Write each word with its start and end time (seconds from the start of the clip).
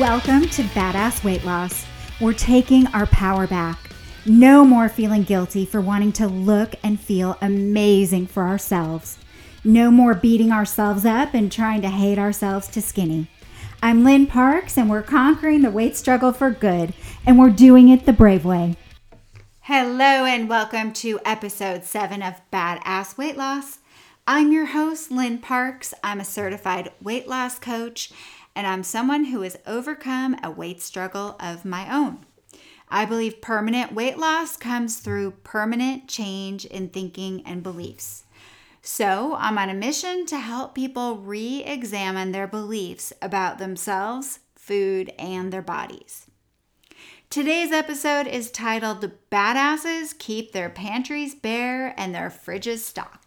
Welcome 0.00 0.42
to 0.50 0.62
Badass 0.62 1.24
Weight 1.24 1.42
Loss. 1.46 1.86
We're 2.20 2.34
taking 2.34 2.86
our 2.88 3.06
power 3.06 3.46
back. 3.46 3.92
No 4.26 4.62
more 4.62 4.90
feeling 4.90 5.22
guilty 5.22 5.64
for 5.64 5.80
wanting 5.80 6.12
to 6.14 6.26
look 6.26 6.74
and 6.82 7.00
feel 7.00 7.38
amazing 7.40 8.26
for 8.26 8.42
ourselves. 8.42 9.16
No 9.64 9.90
more 9.90 10.12
beating 10.12 10.52
ourselves 10.52 11.06
up 11.06 11.32
and 11.32 11.50
trying 11.50 11.80
to 11.80 11.88
hate 11.88 12.18
ourselves 12.18 12.68
to 12.68 12.82
skinny. 12.82 13.28
I'm 13.82 14.04
Lynn 14.04 14.26
Parks, 14.26 14.76
and 14.76 14.90
we're 14.90 15.00
conquering 15.00 15.62
the 15.62 15.70
weight 15.70 15.96
struggle 15.96 16.32
for 16.32 16.50
good, 16.50 16.92
and 17.24 17.38
we're 17.38 17.48
doing 17.48 17.88
it 17.88 18.04
the 18.04 18.12
brave 18.12 18.44
way. 18.44 18.76
Hello, 19.62 20.26
and 20.26 20.46
welcome 20.46 20.92
to 20.94 21.20
episode 21.24 21.84
7 21.84 22.22
of 22.22 22.34
Badass 22.52 23.16
Weight 23.16 23.38
Loss. 23.38 23.78
I'm 24.26 24.52
your 24.52 24.66
host, 24.66 25.10
Lynn 25.10 25.38
Parks. 25.38 25.94
I'm 26.04 26.20
a 26.20 26.24
certified 26.24 26.90
weight 27.00 27.28
loss 27.28 27.58
coach, 27.58 28.12
and 28.56 28.66
I'm 28.66 28.82
someone 28.82 29.26
who 29.26 29.42
has 29.42 29.58
overcome 29.66 30.36
a 30.42 30.50
weight 30.50 30.80
struggle 30.80 31.36
of 31.38 31.66
my 31.66 31.94
own. 31.94 32.24
I 32.88 33.04
believe 33.04 33.42
permanent 33.42 33.92
weight 33.92 34.16
loss 34.16 34.56
comes 34.56 34.98
through 34.98 35.32
permanent 35.44 36.08
change 36.08 36.64
in 36.64 36.88
thinking 36.88 37.42
and 37.44 37.62
beliefs. 37.62 38.24
So, 38.80 39.34
I'm 39.38 39.58
on 39.58 39.68
a 39.68 39.74
mission 39.74 40.26
to 40.26 40.38
help 40.38 40.74
people 40.74 41.16
re 41.16 41.62
examine 41.64 42.32
their 42.32 42.46
beliefs 42.46 43.12
about 43.20 43.58
themselves, 43.58 44.38
food, 44.54 45.12
and 45.18 45.52
their 45.52 45.62
bodies. 45.62 46.26
Today's 47.28 47.72
episode 47.72 48.28
is 48.28 48.52
titled 48.52 49.10
Badasses 49.30 50.16
Keep 50.16 50.52
Their 50.52 50.70
Pantries 50.70 51.34
Bare 51.34 51.92
and 52.00 52.14
Their 52.14 52.30
Fridges 52.30 52.78
Stocked. 52.78 53.25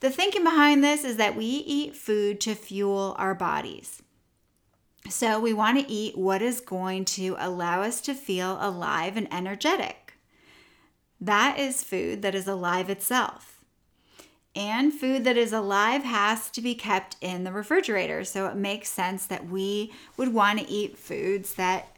The 0.00 0.10
thinking 0.10 0.44
behind 0.44 0.82
this 0.82 1.04
is 1.04 1.16
that 1.16 1.36
we 1.36 1.44
eat 1.44 1.94
food 1.94 2.40
to 2.40 2.54
fuel 2.54 3.14
our 3.18 3.34
bodies. 3.34 4.02
So, 5.08 5.40
we 5.40 5.52
want 5.52 5.78
to 5.78 5.90
eat 5.90 6.16
what 6.16 6.42
is 6.42 6.60
going 6.60 7.04
to 7.06 7.36
allow 7.38 7.82
us 7.82 8.00
to 8.02 8.14
feel 8.14 8.58
alive 8.60 9.16
and 9.16 9.32
energetic. 9.32 10.14
That 11.20 11.58
is 11.58 11.82
food 11.82 12.22
that 12.22 12.34
is 12.34 12.46
alive 12.46 12.88
itself. 12.90 13.60
And 14.54 14.92
food 14.92 15.24
that 15.24 15.36
is 15.36 15.52
alive 15.52 16.02
has 16.02 16.50
to 16.50 16.60
be 16.60 16.74
kept 16.74 17.16
in 17.20 17.44
the 17.44 17.52
refrigerator. 17.52 18.24
So 18.24 18.46
it 18.46 18.56
makes 18.56 18.88
sense 18.88 19.26
that 19.26 19.48
we 19.48 19.92
would 20.16 20.34
want 20.34 20.58
to 20.58 20.68
eat 20.68 20.98
foods 20.98 21.54
that 21.54 21.96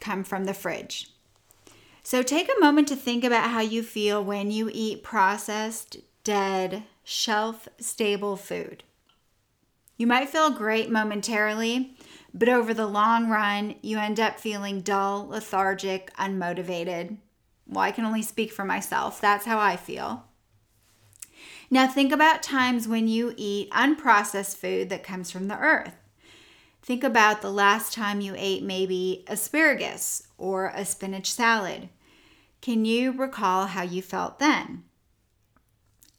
come 0.00 0.24
from 0.24 0.44
the 0.44 0.54
fridge. 0.54 1.10
So 2.02 2.22
take 2.22 2.48
a 2.48 2.60
moment 2.60 2.88
to 2.88 2.96
think 2.96 3.24
about 3.24 3.50
how 3.50 3.60
you 3.60 3.82
feel 3.82 4.22
when 4.22 4.50
you 4.50 4.70
eat 4.72 5.02
processed, 5.02 5.98
dead, 6.24 6.84
shelf 7.04 7.68
stable 7.78 8.36
food. 8.36 8.84
You 9.96 10.06
might 10.06 10.30
feel 10.30 10.50
great 10.50 10.90
momentarily, 10.90 11.94
but 12.32 12.48
over 12.48 12.72
the 12.72 12.86
long 12.86 13.28
run, 13.28 13.74
you 13.82 13.98
end 13.98 14.18
up 14.18 14.40
feeling 14.40 14.80
dull, 14.80 15.26
lethargic, 15.28 16.10
unmotivated. 16.14 17.18
Well, 17.66 17.84
I 17.84 17.92
can 17.92 18.04
only 18.04 18.22
speak 18.22 18.52
for 18.52 18.64
myself. 18.64 19.20
That's 19.20 19.44
how 19.44 19.58
I 19.58 19.76
feel. 19.76 20.24
Now, 21.70 21.86
think 21.86 22.12
about 22.12 22.42
times 22.42 22.88
when 22.88 23.08
you 23.08 23.34
eat 23.36 23.70
unprocessed 23.70 24.56
food 24.56 24.88
that 24.88 25.04
comes 25.04 25.30
from 25.30 25.48
the 25.48 25.58
earth. 25.58 25.94
Think 26.82 27.04
about 27.04 27.42
the 27.42 27.52
last 27.52 27.92
time 27.92 28.20
you 28.20 28.34
ate 28.36 28.62
maybe 28.62 29.24
asparagus 29.28 30.26
or 30.38 30.72
a 30.74 30.84
spinach 30.84 31.30
salad. 31.30 31.90
Can 32.60 32.84
you 32.84 33.12
recall 33.12 33.66
how 33.66 33.82
you 33.82 34.02
felt 34.02 34.38
then? 34.38 34.84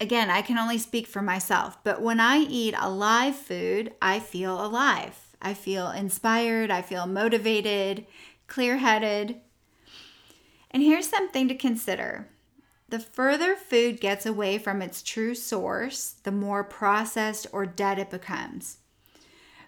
Again, 0.02 0.32
I 0.32 0.42
can 0.42 0.58
only 0.58 0.80
speak 0.80 1.06
for 1.06 1.22
myself, 1.22 1.78
but 1.84 2.02
when 2.02 2.20
I 2.20 2.40
eat 2.40 2.74
alive 2.80 3.36
food, 3.36 3.94
I 4.02 4.20
feel 4.20 4.66
alive. 4.66 5.16
I 5.40 5.54
feel 5.54 5.92
inspired, 5.92 6.72
I 6.72 6.82
feel 6.82 7.06
motivated, 7.06 8.08
clear 8.48 8.78
headed. 8.78 9.42
And 10.72 10.82
here's 10.82 11.08
something 11.08 11.48
to 11.48 11.56
consider 11.56 12.28
the 12.90 13.00
further 13.00 13.56
food 13.56 14.02
gets 14.02 14.26
away 14.26 14.58
from 14.58 14.82
its 14.82 15.04
true 15.04 15.36
source, 15.36 16.16
the 16.24 16.32
more 16.32 16.64
processed 16.64 17.46
or 17.54 17.68
dead 17.68 18.00
it 18.00 18.10
becomes. 18.10 18.80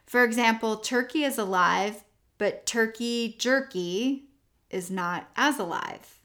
For 0.08 0.24
example, 0.24 0.78
turkey 0.78 1.24
is 1.24 1.38
alive, 1.38 2.04
but 2.40 2.66
turkey 2.66 3.36
jerky 3.38 4.24
is 4.72 4.90
not 4.90 5.30
as 5.36 5.60
alive. 5.60 6.23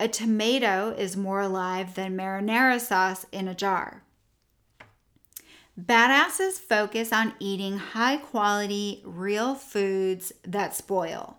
A 0.00 0.08
tomato 0.08 0.90
is 0.96 1.16
more 1.16 1.40
alive 1.40 1.94
than 1.94 2.16
marinara 2.16 2.80
sauce 2.80 3.26
in 3.30 3.46
a 3.46 3.54
jar. 3.54 4.02
Badasses 5.80 6.58
focus 6.58 7.12
on 7.12 7.34
eating 7.38 7.78
high 7.78 8.16
quality, 8.16 9.02
real 9.04 9.54
foods 9.54 10.32
that 10.42 10.74
spoil. 10.74 11.38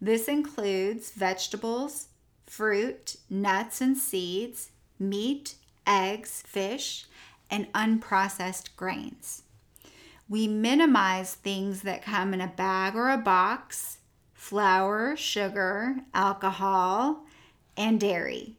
This 0.00 0.28
includes 0.28 1.10
vegetables, 1.10 2.08
fruit, 2.46 3.16
nuts 3.28 3.80
and 3.80 3.96
seeds, 3.96 4.70
meat, 4.98 5.56
eggs, 5.86 6.42
fish, 6.46 7.06
and 7.50 7.72
unprocessed 7.72 8.74
grains. 8.76 9.42
We 10.28 10.48
minimize 10.48 11.34
things 11.34 11.82
that 11.82 12.02
come 12.02 12.32
in 12.32 12.40
a 12.40 12.48
bag 12.48 12.94
or 12.94 13.10
a 13.10 13.18
box, 13.18 13.98
flour, 14.32 15.16
sugar, 15.16 15.96
alcohol, 16.14 17.23
and 17.76 18.00
dairy. 18.00 18.56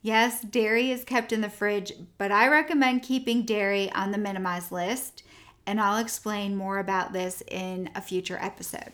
Yes, 0.00 0.42
dairy 0.42 0.90
is 0.90 1.04
kept 1.04 1.32
in 1.32 1.40
the 1.40 1.50
fridge, 1.50 1.92
but 2.18 2.30
I 2.30 2.48
recommend 2.48 3.02
keeping 3.02 3.42
dairy 3.42 3.90
on 3.92 4.12
the 4.12 4.18
minimized 4.18 4.70
list, 4.70 5.22
and 5.66 5.80
I'll 5.80 5.98
explain 5.98 6.56
more 6.56 6.78
about 6.78 7.12
this 7.12 7.42
in 7.48 7.90
a 7.94 8.00
future 8.00 8.38
episode. 8.40 8.92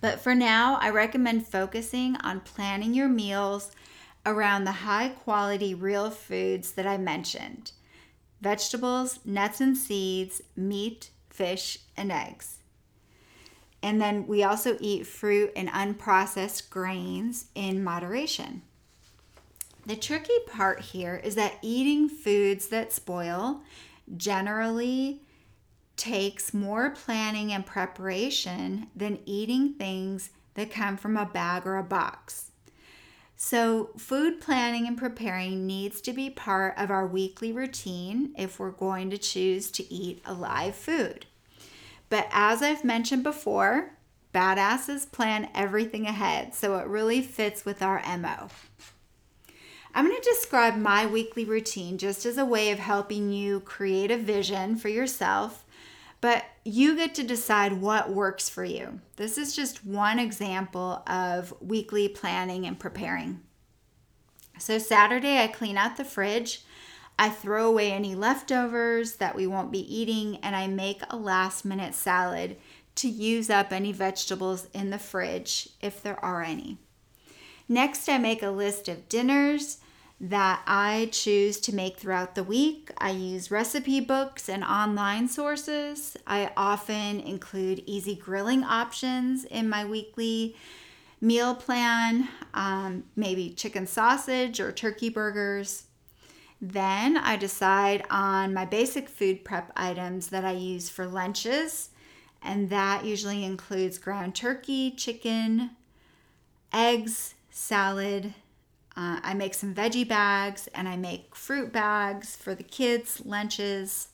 But 0.00 0.20
for 0.20 0.34
now, 0.34 0.76
I 0.80 0.90
recommend 0.90 1.46
focusing 1.46 2.16
on 2.16 2.40
planning 2.40 2.94
your 2.94 3.08
meals 3.08 3.72
around 4.24 4.64
the 4.64 4.72
high 4.72 5.08
quality 5.08 5.74
real 5.74 6.10
foods 6.10 6.72
that 6.72 6.86
I 6.86 6.98
mentioned 6.98 7.72
vegetables, 8.40 9.18
nuts 9.24 9.60
and 9.60 9.76
seeds, 9.76 10.40
meat, 10.54 11.10
fish, 11.28 11.80
and 11.96 12.12
eggs. 12.12 12.57
And 13.82 14.00
then 14.00 14.26
we 14.26 14.42
also 14.42 14.76
eat 14.80 15.06
fruit 15.06 15.52
and 15.54 15.68
unprocessed 15.68 16.68
grains 16.68 17.46
in 17.54 17.84
moderation. 17.84 18.62
The 19.86 19.96
tricky 19.96 20.38
part 20.46 20.80
here 20.80 21.20
is 21.22 21.34
that 21.36 21.58
eating 21.62 22.08
foods 22.08 22.68
that 22.68 22.92
spoil 22.92 23.62
generally 24.16 25.22
takes 25.96 26.52
more 26.54 26.90
planning 26.90 27.52
and 27.52 27.64
preparation 27.64 28.88
than 28.94 29.20
eating 29.24 29.74
things 29.74 30.30
that 30.54 30.70
come 30.70 30.96
from 30.96 31.16
a 31.16 31.26
bag 31.26 31.66
or 31.66 31.76
a 31.76 31.84
box. 31.84 32.50
So, 33.36 33.90
food 33.96 34.40
planning 34.40 34.88
and 34.88 34.98
preparing 34.98 35.64
needs 35.64 36.00
to 36.00 36.12
be 36.12 36.28
part 36.28 36.74
of 36.76 36.90
our 36.90 37.06
weekly 37.06 37.52
routine 37.52 38.34
if 38.36 38.58
we're 38.58 38.72
going 38.72 39.10
to 39.10 39.18
choose 39.18 39.70
to 39.70 39.92
eat 39.92 40.20
alive 40.26 40.74
food. 40.74 41.26
But 42.10 42.28
as 42.30 42.62
I've 42.62 42.84
mentioned 42.84 43.22
before, 43.22 43.90
badasses 44.34 45.10
plan 45.10 45.50
everything 45.54 46.06
ahead, 46.06 46.54
so 46.54 46.76
it 46.78 46.86
really 46.86 47.22
fits 47.22 47.64
with 47.64 47.82
our 47.82 48.02
MO. 48.18 48.48
I'm 49.94 50.06
going 50.06 50.16
to 50.16 50.30
describe 50.30 50.76
my 50.76 51.06
weekly 51.06 51.44
routine 51.44 51.98
just 51.98 52.24
as 52.26 52.38
a 52.38 52.44
way 52.44 52.70
of 52.70 52.78
helping 52.78 53.32
you 53.32 53.60
create 53.60 54.10
a 54.10 54.16
vision 54.16 54.76
for 54.76 54.88
yourself 54.88 55.64
but 56.20 56.44
you 56.64 56.96
get 56.96 57.14
to 57.14 57.22
decide 57.22 57.80
what 57.80 58.10
works 58.10 58.48
for 58.48 58.64
you. 58.64 59.00
This 59.16 59.38
is 59.38 59.54
just 59.54 59.84
one 59.84 60.18
example 60.18 61.02
of 61.06 61.54
weekly 61.60 62.08
planning 62.08 62.66
and 62.66 62.78
preparing. 62.78 63.40
So, 64.58 64.78
Saturday, 64.78 65.38
I 65.38 65.46
clean 65.46 65.78
out 65.78 65.96
the 65.96 66.04
fridge. 66.04 66.62
I 67.18 67.30
throw 67.30 67.66
away 67.66 67.90
any 67.90 68.14
leftovers 68.14 69.16
that 69.16 69.34
we 69.34 69.46
won't 69.46 69.72
be 69.72 69.94
eating, 69.94 70.36
and 70.36 70.54
I 70.54 70.68
make 70.68 71.02
a 71.10 71.16
last 71.16 71.64
minute 71.64 71.94
salad 71.94 72.56
to 72.96 73.08
use 73.08 73.50
up 73.50 73.72
any 73.72 73.92
vegetables 73.92 74.68
in 74.72 74.90
the 74.90 74.98
fridge 74.98 75.70
if 75.80 76.02
there 76.02 76.22
are 76.24 76.42
any. 76.42 76.78
Next, 77.68 78.08
I 78.08 78.18
make 78.18 78.42
a 78.42 78.50
list 78.50 78.88
of 78.88 79.08
dinners 79.08 79.78
that 80.20 80.62
I 80.66 81.10
choose 81.12 81.60
to 81.60 81.74
make 81.74 81.96
throughout 81.96 82.34
the 82.34 82.42
week. 82.42 82.90
I 82.98 83.10
use 83.10 83.50
recipe 83.50 84.00
books 84.00 84.48
and 84.48 84.64
online 84.64 85.28
sources. 85.28 86.16
I 86.26 86.50
often 86.56 87.20
include 87.20 87.82
easy 87.86 88.16
grilling 88.16 88.64
options 88.64 89.44
in 89.44 89.68
my 89.68 89.84
weekly 89.84 90.56
meal 91.20 91.54
plan, 91.54 92.28
um, 92.54 93.04
maybe 93.16 93.50
chicken 93.50 93.86
sausage 93.86 94.60
or 94.60 94.72
turkey 94.72 95.08
burgers. 95.08 95.84
Then 96.60 97.16
I 97.16 97.36
decide 97.36 98.04
on 98.10 98.52
my 98.52 98.64
basic 98.64 99.08
food 99.08 99.44
prep 99.44 99.72
items 99.76 100.28
that 100.28 100.44
I 100.44 100.52
use 100.52 100.90
for 100.90 101.06
lunches, 101.06 101.90
and 102.42 102.70
that 102.70 103.04
usually 103.04 103.44
includes 103.44 103.98
ground 103.98 104.34
turkey, 104.34 104.90
chicken, 104.90 105.70
eggs, 106.72 107.34
salad, 107.50 108.34
uh, 108.98 109.20
I 109.22 109.32
make 109.34 109.54
some 109.54 109.76
veggie 109.76 110.08
bags 110.08 110.68
and 110.74 110.88
I 110.88 110.96
make 110.96 111.36
fruit 111.36 111.72
bags 111.72 112.34
for 112.34 112.52
the 112.56 112.64
kids' 112.64 113.22
lunches. 113.24 114.08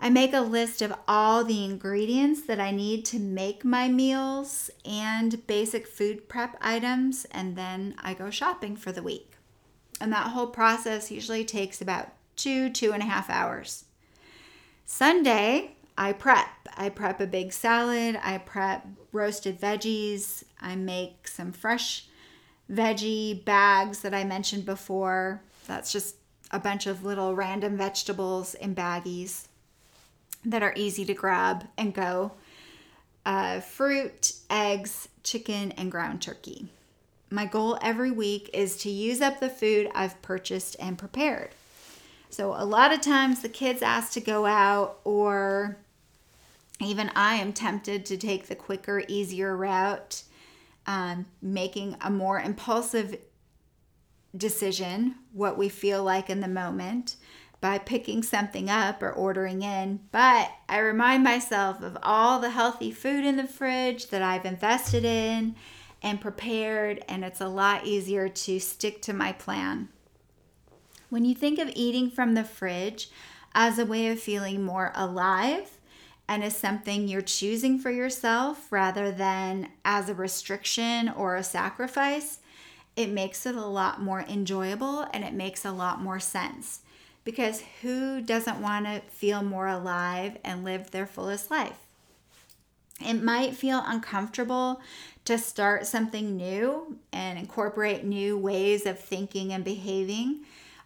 I 0.00 0.10
make 0.10 0.32
a 0.32 0.40
list 0.40 0.82
of 0.82 0.92
all 1.06 1.44
the 1.44 1.64
ingredients 1.64 2.42
that 2.46 2.58
I 2.58 2.72
need 2.72 3.04
to 3.06 3.20
make 3.20 3.64
my 3.64 3.86
meals 3.86 4.68
and 4.84 5.46
basic 5.46 5.86
food 5.86 6.28
prep 6.28 6.56
items, 6.60 7.24
and 7.30 7.54
then 7.54 7.94
I 8.02 8.14
go 8.14 8.30
shopping 8.30 8.74
for 8.74 8.90
the 8.90 9.04
week. 9.04 9.33
And 10.04 10.12
that 10.12 10.32
whole 10.32 10.48
process 10.48 11.10
usually 11.10 11.46
takes 11.46 11.80
about 11.80 12.08
two, 12.36 12.68
two 12.68 12.92
and 12.92 13.02
a 13.02 13.06
half 13.06 13.30
hours. 13.30 13.86
Sunday, 14.84 15.76
I 15.96 16.12
prep. 16.12 16.46
I 16.76 16.90
prep 16.90 17.22
a 17.22 17.26
big 17.26 17.54
salad, 17.54 18.20
I 18.22 18.36
prep 18.36 18.86
roasted 19.12 19.58
veggies, 19.58 20.44
I 20.60 20.76
make 20.76 21.26
some 21.26 21.52
fresh 21.52 22.04
veggie 22.70 23.46
bags 23.46 24.00
that 24.00 24.12
I 24.12 24.24
mentioned 24.24 24.66
before. 24.66 25.40
That's 25.66 25.90
just 25.90 26.16
a 26.50 26.58
bunch 26.58 26.86
of 26.86 27.02
little 27.02 27.34
random 27.34 27.78
vegetables 27.78 28.52
in 28.52 28.74
baggies 28.74 29.46
that 30.44 30.62
are 30.62 30.74
easy 30.76 31.06
to 31.06 31.14
grab 31.14 31.66
and 31.78 31.94
go. 31.94 32.32
Uh, 33.24 33.60
fruit, 33.60 34.34
eggs, 34.50 35.08
chicken, 35.22 35.72
and 35.72 35.90
ground 35.90 36.20
turkey. 36.20 36.68
My 37.34 37.46
goal 37.46 37.76
every 37.82 38.12
week 38.12 38.48
is 38.52 38.76
to 38.78 38.88
use 38.88 39.20
up 39.20 39.40
the 39.40 39.48
food 39.48 39.90
I've 39.92 40.22
purchased 40.22 40.76
and 40.78 40.96
prepared. 40.96 41.50
So, 42.30 42.54
a 42.56 42.64
lot 42.64 42.92
of 42.92 43.00
times 43.00 43.42
the 43.42 43.48
kids 43.48 43.82
ask 43.82 44.12
to 44.12 44.20
go 44.20 44.46
out, 44.46 45.00
or 45.02 45.76
even 46.80 47.10
I 47.16 47.34
am 47.34 47.52
tempted 47.52 48.06
to 48.06 48.16
take 48.16 48.46
the 48.46 48.54
quicker, 48.54 49.02
easier 49.08 49.56
route, 49.56 50.22
um, 50.86 51.26
making 51.42 51.96
a 52.00 52.08
more 52.08 52.38
impulsive 52.38 53.18
decision, 54.36 55.16
what 55.32 55.58
we 55.58 55.68
feel 55.68 56.04
like 56.04 56.30
in 56.30 56.40
the 56.40 56.46
moment 56.46 57.16
by 57.60 57.78
picking 57.78 58.22
something 58.22 58.70
up 58.70 59.02
or 59.02 59.10
ordering 59.10 59.62
in, 59.62 59.98
but 60.12 60.52
I 60.68 60.78
remind 60.78 61.24
myself 61.24 61.82
of 61.82 61.98
all 62.02 62.38
the 62.38 62.50
healthy 62.50 62.92
food 62.92 63.24
in 63.24 63.36
the 63.36 63.46
fridge 63.46 64.10
that 64.10 64.22
I've 64.22 64.44
invested 64.44 65.04
in 65.04 65.56
and 66.04 66.20
prepared, 66.20 67.02
and 67.08 67.24
it's 67.24 67.40
a 67.40 67.48
lot 67.48 67.86
easier 67.86 68.28
to 68.28 68.60
stick 68.60 69.00
to 69.02 69.14
my 69.14 69.32
plan. 69.32 69.88
When 71.08 71.24
you 71.24 71.34
think 71.34 71.58
of 71.58 71.72
eating 71.74 72.10
from 72.10 72.34
the 72.34 72.44
fridge 72.44 73.08
as 73.54 73.78
a 73.78 73.86
way 73.86 74.08
of 74.08 74.20
feeling 74.20 74.62
more 74.62 74.92
alive 74.94 75.78
and 76.28 76.44
as 76.44 76.56
something 76.56 77.08
you're 77.08 77.22
choosing 77.22 77.78
for 77.78 77.90
yourself 77.90 78.70
rather 78.70 79.10
than 79.10 79.70
as 79.84 80.08
a 80.08 80.14
restriction 80.14 81.08
or 81.08 81.36
a 81.36 81.42
sacrifice, 81.42 82.40
it 82.96 83.08
makes 83.08 83.46
it 83.46 83.54
a 83.54 83.66
lot 83.66 84.02
more 84.02 84.20
enjoyable 84.28 85.06
and 85.12 85.24
it 85.24 85.32
makes 85.32 85.64
a 85.64 85.72
lot 85.72 86.02
more 86.02 86.20
sense 86.20 86.80
because 87.24 87.62
who 87.80 88.20
doesn't 88.20 88.60
want 88.60 88.84
to 88.84 89.00
feel 89.08 89.42
more 89.42 89.68
alive 89.68 90.36
and 90.44 90.64
live 90.64 90.90
their 90.90 91.06
fullest 91.06 91.50
life? 91.50 91.78
It 93.00 93.22
might 93.22 93.56
feel 93.56 93.82
uncomfortable 93.84 94.80
to 95.24 95.38
start 95.38 95.86
something 95.86 96.36
new 96.36 96.98
and 97.12 97.38
incorporate 97.38 98.04
new 98.04 98.38
ways 98.38 98.86
of 98.86 98.98
thinking 98.98 99.52
and 99.52 99.64
behaving 99.64 100.44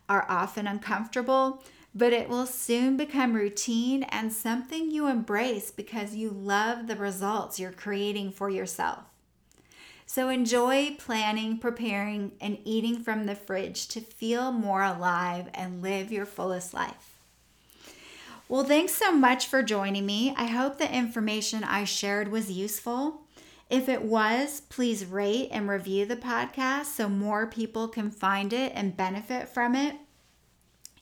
are 0.08 0.26
often 0.28 0.66
uncomfortable, 0.66 1.62
but 1.94 2.12
it 2.12 2.28
will 2.28 2.46
soon 2.46 2.96
become 2.96 3.34
routine 3.34 4.04
and 4.04 4.32
something 4.32 4.90
you 4.90 5.06
embrace 5.06 5.70
because 5.70 6.14
you 6.14 6.30
love 6.30 6.86
the 6.86 6.96
results 6.96 7.60
you're 7.60 7.72
creating 7.72 8.30
for 8.30 8.48
yourself. 8.48 9.04
So 10.06 10.30
enjoy 10.30 10.96
planning, 10.98 11.58
preparing, 11.58 12.32
and 12.40 12.58
eating 12.64 13.02
from 13.02 13.26
the 13.26 13.34
fridge 13.34 13.88
to 13.88 14.00
feel 14.00 14.52
more 14.52 14.82
alive 14.82 15.48
and 15.52 15.82
live 15.82 16.10
your 16.10 16.24
fullest 16.24 16.72
life. 16.72 17.17
Well, 18.50 18.64
thanks 18.64 18.94
so 18.94 19.12
much 19.12 19.46
for 19.46 19.62
joining 19.62 20.06
me. 20.06 20.32
I 20.34 20.46
hope 20.46 20.78
the 20.78 20.90
information 20.90 21.62
I 21.62 21.84
shared 21.84 22.28
was 22.28 22.50
useful. 22.50 23.20
If 23.68 23.90
it 23.90 24.00
was, 24.00 24.62
please 24.70 25.04
rate 25.04 25.50
and 25.52 25.68
review 25.68 26.06
the 26.06 26.16
podcast 26.16 26.86
so 26.86 27.10
more 27.10 27.46
people 27.46 27.88
can 27.88 28.10
find 28.10 28.54
it 28.54 28.72
and 28.74 28.96
benefit 28.96 29.50
from 29.50 29.74
it. 29.74 29.96